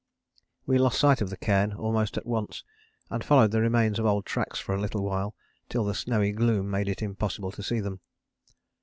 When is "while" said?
5.03-5.35